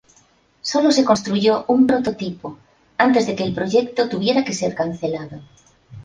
Solo 0.63 0.91
se 0.91 1.05
construyó 1.05 1.63
un 1.67 1.85
prototipo, 1.85 2.57
antes 2.97 3.27
de 3.27 3.35
que 3.35 3.43
el 3.43 3.53
proyecto 3.53 4.09
tuviera 4.09 4.43
que 4.43 4.51
ser 4.53 4.73
cancelado. 4.73 5.43